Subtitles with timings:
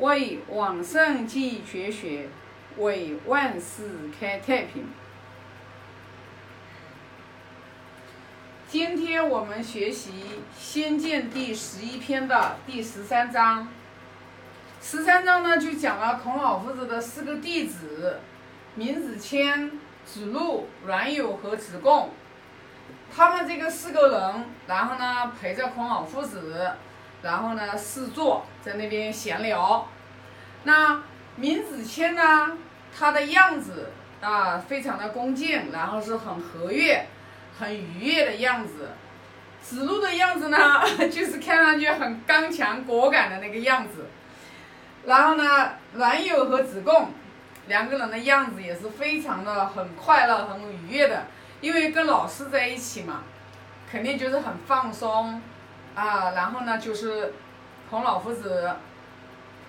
[0.00, 2.26] 为往圣继绝学，
[2.78, 4.86] 为万世开太平。
[8.66, 10.10] 今天我们学习
[10.58, 13.68] 《仙剑》第十一篇的第十三章。
[14.80, 18.20] 十三章呢，就讲了孔老夫子的四个弟子：
[18.76, 19.70] 闵子骞、
[20.06, 22.08] 子路、阮有和子贡。
[23.14, 26.70] 他们这个四个人，然后呢陪着孔老夫子，
[27.22, 29.88] 然后呢四坐在那边闲聊。
[30.64, 31.02] 那
[31.36, 32.58] 闵子骞呢，
[32.96, 37.06] 他的样子啊非常的恭敬，然后是很和悦、
[37.58, 38.90] 很愉悦的样子。
[39.62, 40.58] 子路的样子呢，
[41.12, 44.06] 就是看上去很刚强果敢的那个样子。
[45.06, 47.10] 然后呢，阮有和子贡
[47.68, 51.24] 两个人的样子也是非常的很快乐、很愉悦的。
[51.60, 53.22] 因为跟老师在一起嘛，
[53.90, 55.40] 肯定就是很放松，
[55.94, 57.32] 啊，然后呢就是
[57.88, 58.76] 孔老夫子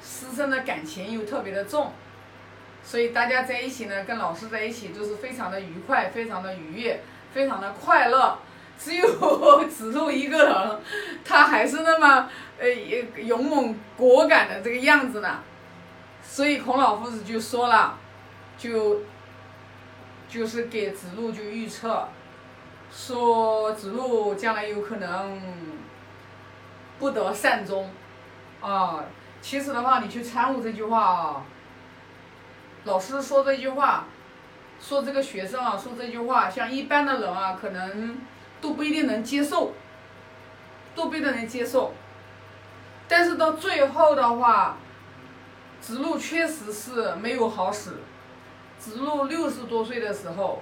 [0.01, 1.91] 师生的感情又特别的重，
[2.83, 7.01] 所以大家在一起呢，跟老师在一起都是非常的愉快、非常的愉悦、
[7.33, 8.37] 非常的快乐。
[8.77, 9.07] 只有
[9.69, 10.79] 子路一个人，
[11.23, 12.29] 他还是那么
[12.59, 12.67] 呃
[13.21, 15.39] 勇猛果敢的这个样子呢，
[16.23, 17.97] 所以孔老夫子就说了，
[18.57, 19.01] 就。
[20.29, 22.07] 就是给子路就预测，
[22.89, 25.41] 说子路将来有可能
[27.01, 27.89] 不得善终，
[28.61, 29.03] 啊，
[29.41, 31.43] 其实的话，你去参悟这句话啊，
[32.83, 34.05] 老师说这句话，
[34.79, 38.19] 说这个学生啊，说这句话，像一般的人啊，可能
[38.61, 39.73] 都不一定能接受，
[40.93, 41.91] 都不一定能接受，
[43.07, 44.77] 但是到最后的话，
[45.81, 47.97] 子路确实是没有好使。
[48.77, 50.61] 子路六十多岁的时候，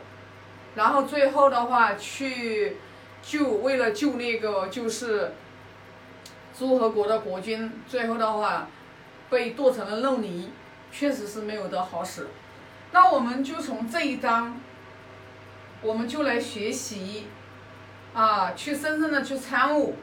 [0.76, 2.78] 然后最后的话去
[3.22, 5.34] 救，为了救那个就是
[6.60, 8.68] 诸侯国的国君，最后的话
[9.30, 10.52] 被剁成了肉泥，
[10.92, 12.28] 确实是没有得好使。
[12.92, 14.60] 那我们就从这一章，
[15.82, 17.28] 我们就来学习
[18.14, 19.96] 啊，去深深的去参悟，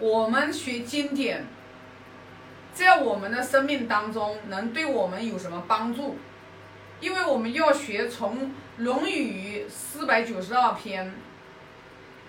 [0.00, 1.46] 我们学经典，
[2.74, 6.16] 在我们的生命当中能对我们有什么帮助？
[7.00, 8.46] 因为我们要学从
[8.78, 11.14] 《论语》四百九十二篇，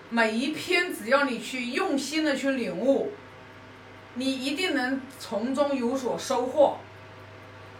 [0.08, 3.10] 每一篇只要你去用心的去领悟，
[4.14, 6.78] 你一定能从中有所收获。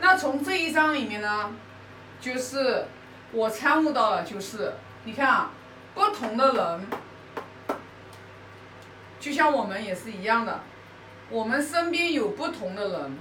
[0.01, 1.53] 那从这一章里面呢，
[2.21, 2.87] 就是
[3.33, 4.75] 我参悟到了，就是
[5.05, 5.51] 你看啊，
[5.95, 6.87] 不同的人，
[9.21, 10.61] 就像我们也是一样的，
[11.31, 13.19] 我们身边有不同的人。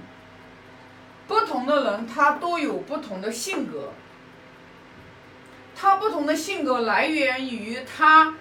[1.26, 3.92] 不同的人，他都有不同的性格。
[5.74, 8.34] 他不同的性格来源于他，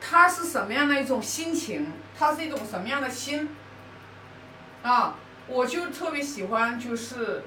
[0.00, 3.48] 他是什么样的一种心情，他是一种什么样的心。
[4.82, 5.16] 啊，
[5.48, 7.42] 我就特别喜欢就是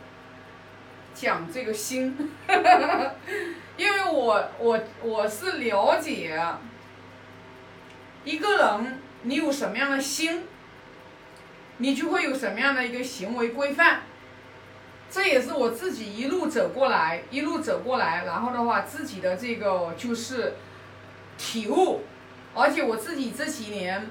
[1.13, 2.31] 讲这个心，
[3.77, 6.37] 因为我我我是了解
[8.25, 10.43] 一个人，你有什么样的心，
[11.77, 14.01] 你就会有什么样的一个行为规范。
[15.09, 20.55] 这也是我自己一路走过来，一路走过来，然后的话，自己的这个就是
[21.37, 22.03] 体悟，
[22.53, 24.07] 而且我自己这几年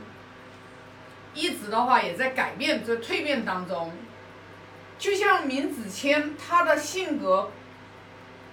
[1.35, 3.93] 一直的话也在改变，在蜕变当中。
[4.99, 7.51] 就像闵子骞，他的性格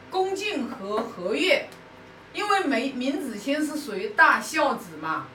[0.09, 1.67] 恭敬和和悦，
[2.33, 5.27] 因为闵闵子骞是属于大孝子嘛，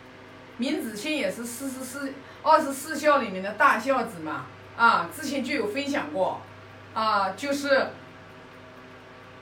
[0.58, 2.12] 闵子骞也是四十四
[2.42, 4.46] 二十四孝里面的大孝子嘛，
[4.76, 6.40] 啊，之前就有分享过。
[6.92, 7.90] 啊，就是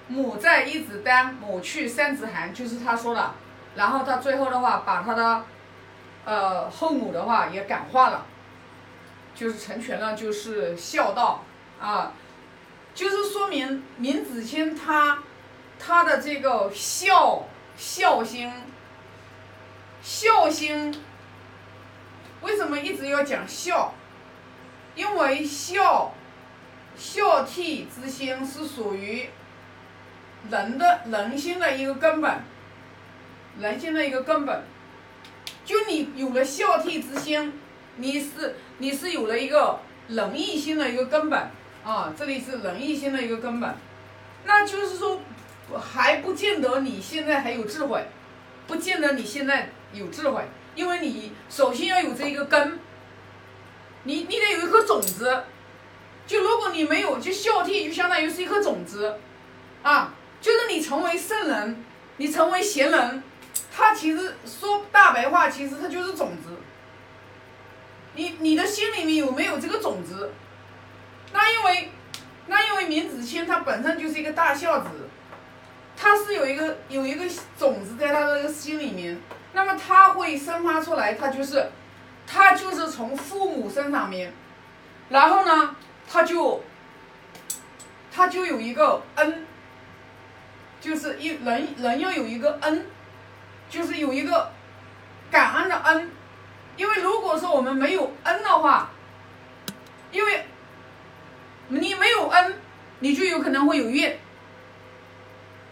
[0.06, 3.32] 母在一子丹，母去三子寒，就是他说的。
[3.74, 5.44] 然后他最后的话，把他的
[6.28, 8.26] 呃后母的话也感化了，
[9.34, 11.42] 就是成全了，就是孝道
[11.80, 12.12] 啊，
[12.94, 15.22] 就是说明闵子骞他
[15.78, 17.44] 他的这个孝
[17.78, 18.52] 孝心
[20.02, 21.02] 孝心，
[22.42, 23.94] 为什么一直要讲孝？
[24.94, 26.12] 因为孝。
[26.96, 29.30] 孝悌之心是属于
[30.50, 32.42] 人的人心的一个根本，
[33.60, 34.64] 人心的一个根本。
[35.68, 37.52] 就你有了孝悌之心，
[37.96, 39.78] 你是你是有了一个
[40.08, 41.38] 仁义心的一个根本
[41.84, 43.74] 啊，这里是仁义心的一个根本。
[44.46, 45.20] 那就是说，
[45.78, 48.02] 还不见得你现在还有智慧，
[48.66, 50.42] 不见得你现在有智慧，
[50.74, 52.80] 因为你首先要有这一个根，
[54.04, 55.42] 你你得有一颗种子。
[56.26, 59.18] 就如果你没有，就孝悌就相当于是一颗种子，
[59.82, 61.84] 啊，就是你成为圣人，
[62.16, 63.22] 你成为贤人，
[63.78, 66.50] 他其实说大白话，其实他就是种子。
[68.16, 70.32] 你你的心里面有没有这个种子？
[71.32, 71.92] 那因为
[72.48, 74.88] 那因为闵子骞他本身就是一个大孝子，
[75.96, 77.24] 他是有一个有一个
[77.56, 79.16] 种子在他的这个心里面，
[79.52, 81.70] 那么他会生发出来，他就是
[82.26, 84.32] 他就是从父母身上面，
[85.08, 85.76] 然后呢，
[86.10, 86.64] 他就
[88.10, 89.46] 他就有一个恩，
[90.80, 92.84] 就是一人人要有一个恩，
[93.68, 94.50] 就是有一个
[95.30, 96.10] 感恩的恩，
[96.76, 98.90] 因为如果说我们没有恩的话，
[100.10, 100.46] 因为
[101.68, 102.54] 你没有恩，
[103.00, 104.18] 你就有可能会有怨。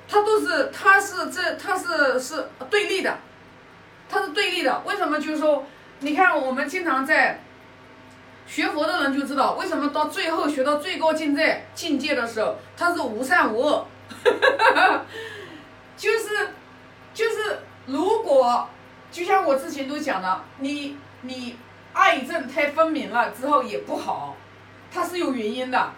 [0.08, 3.19] 它都是，它是这，它是是对立的，
[4.08, 4.82] 它是对立的。
[4.87, 5.19] 为什么？
[5.19, 5.66] 就是说，
[5.99, 7.40] 你看我们经常在
[8.46, 13.87] 学佛的人就知道，为什么到最后学到最高境界境界的时候，它是无善无恶，
[14.25, 15.04] 哈哈哈哈
[15.96, 16.50] 就是
[17.12, 18.68] 就是如果
[19.10, 21.56] 就像我之前都讲了，你你
[21.92, 24.36] 爱憎太分明了之后也不好。
[24.92, 25.90] 它是有原因的，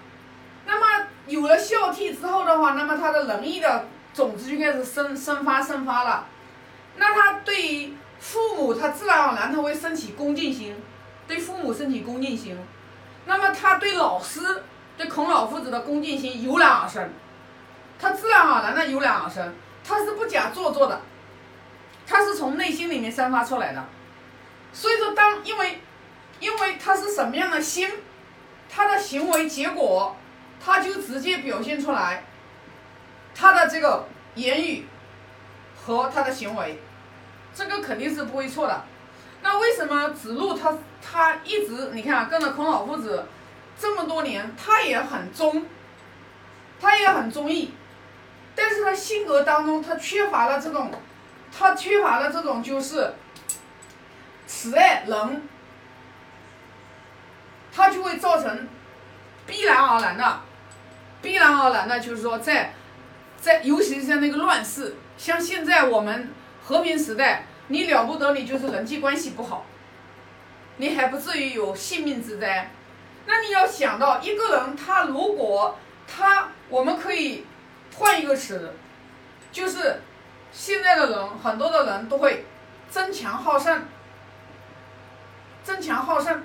[0.66, 6.26] 那么有了孝悌之后的话，那么他的仁义的种子就开始生生发生发了，
[6.96, 10.74] 那他对父母，他自然而然他会升起恭敬心，
[11.28, 12.58] 对父母升起恭敬心，
[13.26, 14.40] 那么他对老师，
[14.96, 17.08] 对孔老夫子的恭敬心油然而生，
[18.00, 21.00] 他自然而然的油然而生，他是不假做作的，
[22.08, 23.84] 他是从内心里面散发出来的，
[24.72, 25.82] 所以说当因为，
[26.40, 27.90] 因为他是什么样的心。
[28.70, 30.14] 他的行为结果，
[30.62, 32.22] 他就直接表现出来，
[33.34, 34.86] 他的这个言语
[35.74, 36.78] 和他的行为，
[37.54, 38.84] 这个肯定是不会错的。
[39.42, 43.26] 那为什么子路他他一直你看跟着孔老夫子
[43.78, 45.64] 这么多年，他也很忠，
[46.78, 47.72] 他也很忠义，
[48.54, 50.92] 但是他性格当中他缺乏了这种，
[51.58, 53.14] 他缺乏了这种就是
[54.46, 55.42] 慈爱仁。
[57.70, 58.68] 他就会造成
[59.46, 60.40] 必然而然的，
[61.22, 62.72] 必然而然的，就是说，在
[63.40, 69.64] 在，尤其是在那个乱世，像现在我们和平时代，你了不得，你就是人际关系不好，
[70.78, 72.68] 你还不至于有性命之灾。
[73.26, 75.78] 那你要想到一个人，他如果
[76.08, 77.46] 他，我们可以
[77.96, 78.74] 换一个词，
[79.52, 80.00] 就是
[80.52, 82.46] 现在的人，很多的人都会
[82.90, 83.84] 争强好胜，
[85.64, 86.42] 争强好胜。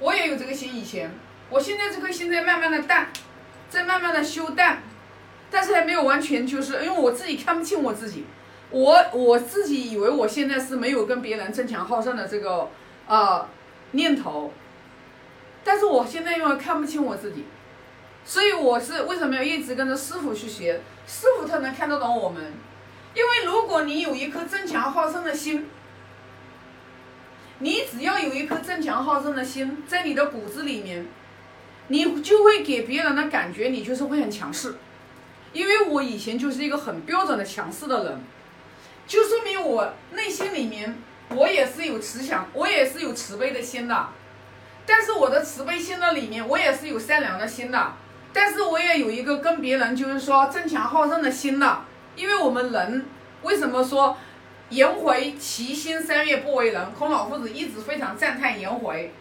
[0.00, 1.12] 我也有这个心，以前，
[1.50, 3.08] 我现在这颗心在慢慢的淡，
[3.70, 4.82] 在慢慢的修淡，
[5.50, 8.26] 但是还没有完全，就是因为我自己看不清我自己，
[8.70, 12.68] 我我自己以为我现在是没有跟别人争强好胜的这个
[13.06, 13.48] 呃
[13.92, 14.52] 念头，
[15.62, 17.46] 但是我现在因为看不清我自己，
[18.24, 22.52] 所以我是为什么要一直跟着师傅去学，师傅他能看得懂我们，
[23.14, 25.68] 因为如果你有一颗争强好胜的心。
[27.60, 31.06] 你只要有一颗争强好胜的心在你的骨子里面，
[31.86, 34.74] 你就会给别人的感觉你就是会很强势。
[35.52, 38.20] 因为我以前就是一个很标准的强势的人，
[39.06, 40.98] 就说明我内心里面
[41.28, 44.08] 我也是有慈祥，我也是有慈悲的心的。
[44.84, 47.92] 但是我的慈悲心的里面，我也是有善良的心的。
[48.34, 51.78] 但是我也有一个跟别人就是说争强好胜的心的。
[52.14, 53.06] 因为我们人
[53.42, 54.14] 为什么说？
[54.70, 59.12] 颜回其心三月不为人，孔老夫子一直非常赞叹颜回，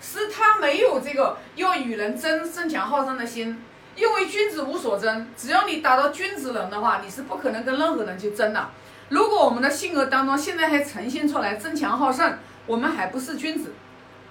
[0.00, 3.62] 是他没有这个要与人争争强好胜的心，
[3.94, 8.70] 因为君子无所争，只要你达到君子人的话，你是不可能跟任何人去争的。
[9.10, 13.74] 如果我们的性格当中现在还呈现出来争强好胜，我们还不是君子，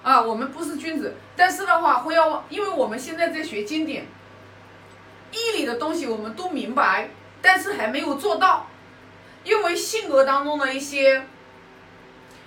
[0.02, 1.14] 啊，我们不是君子。
[1.36, 4.04] 但是的话，会要，因为我们现在在学经典，
[5.36, 7.10] 义理的东西我们都明白，
[7.42, 8.66] 但是还没有做到。
[9.44, 11.24] 因为性格当中的一些，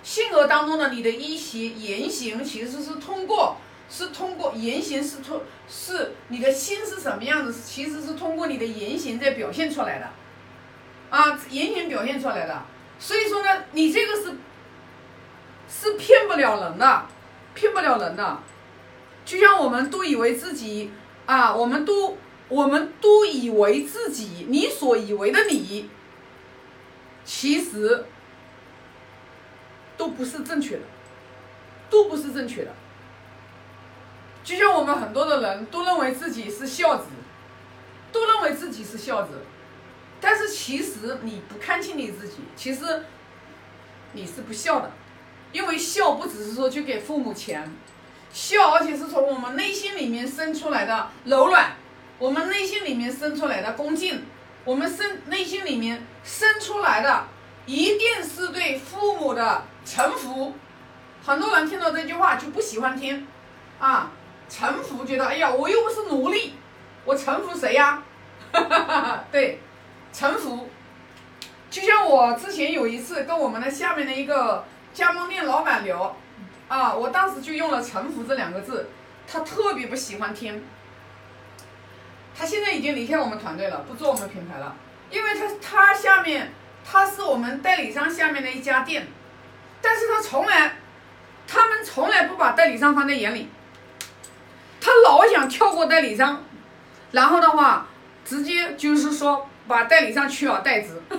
[0.04, 3.56] 性格当中的你的一些言行，其实是通过，
[3.90, 10.10] 是通过言行是通，是你的心是什么样子，其实是通过你的言行在表现出来的，
[11.10, 12.62] 啊，言行表现出来的。
[13.00, 14.36] 所以说呢，你这个是，
[15.70, 17.06] 是骗不了人的，
[17.54, 18.40] 骗不了人的。
[19.24, 20.92] 就像我们都以为自己
[21.26, 22.18] 啊，我们都，
[22.50, 25.90] 我们都以为自己，你所以为的你。
[27.24, 28.06] 其实
[29.96, 30.82] 都不是正确的，
[31.90, 32.74] 都不是正确的。
[34.44, 37.06] 就像我们很多的人都认为自己是孝子，
[38.12, 39.44] 都认为自己是孝子，
[40.20, 43.04] 但是其实你不看清你自己，其实
[44.14, 44.92] 你是不孝的。
[45.52, 47.72] 因为孝不只是说去给父母钱，
[48.32, 51.76] 孝而且是从我们内心里面生出来的柔软，
[52.20, 54.24] 我们内心里面生出来的恭敬。
[54.66, 57.24] 我们生内心里面生出来的，
[57.66, 60.54] 一定是对父母的臣服。
[61.26, 63.26] 很多人听到这句话就不喜欢听，
[63.80, 64.12] 啊，
[64.50, 66.54] 臣服觉得，哎呀，我又不是奴隶，
[67.06, 68.04] 我臣服谁呀？
[69.32, 69.60] 对，
[70.12, 70.70] 臣服。
[71.72, 76.16] 就像我之前有一次跟我们的下面的一个加盟店老板聊，
[76.68, 78.90] 啊，我当时就用了“臣服”这两个字，
[79.26, 80.62] 他特别不喜欢听。
[82.40, 84.74] 他现在已经离开我们团队了，不做我们品牌了，
[85.12, 86.54] 因为他他下面
[86.90, 89.06] 他是我们代理商下面的一家店，
[89.82, 90.78] 但是他从来，
[91.46, 93.50] 他们从来不把代理商放在眼里，
[94.80, 96.42] 他老想跳过代理商，
[97.12, 97.88] 然后的话，
[98.24, 99.46] 直接就是说。
[99.68, 101.00] 把代理商取而代之，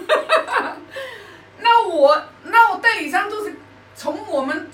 [1.61, 3.55] 那我那我代理商都是
[3.95, 4.69] 从我们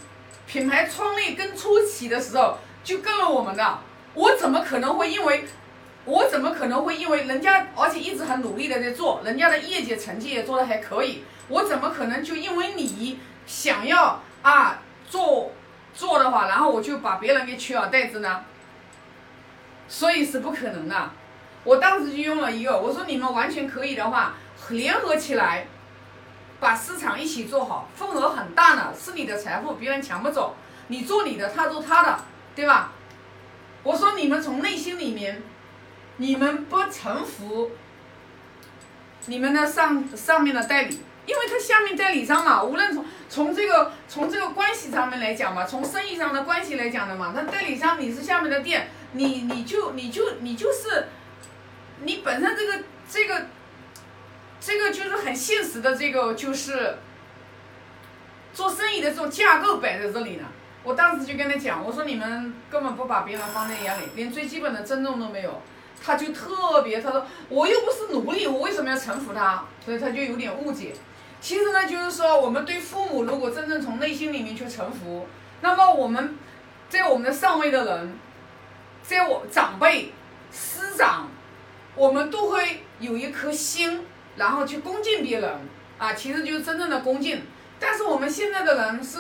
[0.47, 3.79] 品牌创立跟初期的时候就跟了我们的，
[4.15, 5.45] 我怎么可能会因为，
[6.07, 15.51] 我怎么可能会因为人家而且一直很努力的在做，人家的业绩成绩也做的还可以，我怎么可能就因为你想要啊做
[15.93, 18.45] 做的话，然后我就把别人给取而代之呢？
[19.89, 21.11] 所以是不可能的。
[21.65, 24.35] 我当时就用了一个，我说你们完全可以的话，
[24.71, 25.67] 联合起来，
[26.61, 30.55] 把市场一起做好，份额很大呢，是你的财富，别人抢不走。
[30.87, 32.21] 你做你的，他做他的，
[32.55, 32.93] 对吧？
[33.83, 35.43] 我说你们从内心里面，
[36.17, 37.71] 你们不臣服
[39.27, 51.07] 你们的上上面的代理，因为他下面代理商嘛，无论从从这个从这个关系上面来讲嘛，从生意上的关系来讲的嘛，那代理商你是下面的店，你你就你就你就是。
[52.05, 53.47] 你本身这个这个
[54.61, 56.99] 这个就是很现实的，这个就是
[58.53, 60.45] 做生意的这种架构摆在这里呢。
[60.85, 65.63] 我当时就跟他讲，我说你们根本不把别人放在眼里，连最基本的尊重都没有。
[66.07, 69.65] 他就特别，他说我又不是奴隶，我为什么要臣服他？
[69.85, 70.95] 所以他就有点误解。
[71.41, 75.27] 其实呢，就是说我们对父母如果真正从内心里面去臣服，
[75.61, 76.37] 那么我们
[76.89, 78.19] 在我们的上位的人，
[79.03, 80.13] 在我长辈
[80.53, 81.29] 师长。
[81.97, 84.05] 我们都会有一颗心，
[84.37, 85.51] 然后去恭敬别人
[85.97, 87.43] 啊，其实就是真正的恭敬。
[87.81, 89.19] 但是我们现在的人是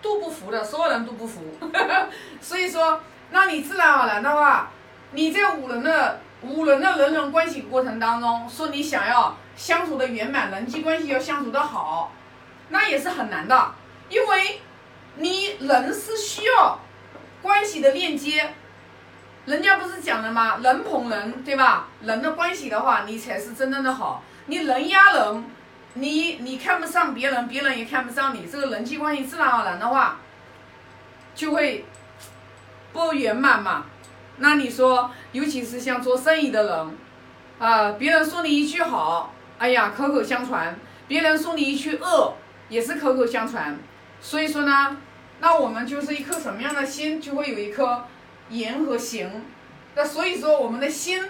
[0.00, 1.42] 都不服的，所有人都不服。
[2.40, 3.00] 所以说，
[3.32, 4.70] 那你自然而然的话，
[5.12, 12.12] 你在五人的五人的人人关系过程当中，说你想要相处的圆满，人际关系要相处的好，
[12.70, 13.74] 那也是很难的，
[14.08, 14.60] 因为
[15.16, 16.78] 你人是需要
[17.40, 18.54] 关系的链接。
[19.44, 20.58] 人家不是讲了吗？
[20.62, 21.88] 人捧人，对吧？
[22.00, 24.22] 人的关系的话，你才是真正的好。
[24.46, 25.44] 你人压人，
[25.94, 30.16] 你你看不上别人，别人也看不上你，这个人际关系自然而然的话，
[31.34, 31.84] 就会
[32.92, 33.84] 不圆满嘛。
[34.38, 36.98] 那你说，尤其是像做生意的人，
[37.58, 40.74] 啊，别人说你一句好，哎呀，口口相传；
[41.08, 42.34] 别人说你一句恶，
[42.68, 43.78] 也是口口相传。
[44.20, 44.96] 所以说呢，
[45.40, 48.04] 那我们就是一颗什么样的心，就会有一颗。
[48.50, 49.30] 言和行，
[49.94, 51.22] 那所以说我们的心，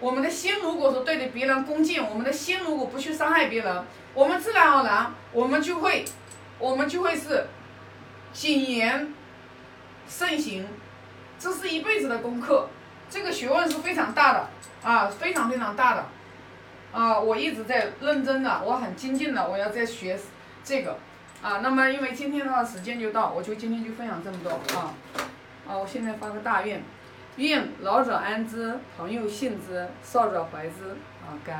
[0.00, 6.04] 我们的心如果说对着别人恭敬，我们的心如果不去伤害别人，我们自然而然我们就会，
[6.58, 7.46] 我们就会是
[8.32, 9.14] 谨言
[10.08, 10.66] 慎行，
[11.44, 12.66] 这是一辈子的功课，
[13.10, 14.48] 这个学问是非常大的
[14.82, 16.06] 啊，非常非常大的
[16.90, 20.18] 啊，我一直在认真的，我很精进的，我要在学
[20.64, 20.96] 这个
[21.42, 21.58] 啊。
[21.58, 24.94] 那么因为今天的话时间就到，我就今天就分享这么多啊。
[25.68, 26.82] 啊，我现在发个大愿，
[27.36, 30.96] 愿老者安之，朋友信之，少者怀之。
[31.20, 31.52] 啊，感。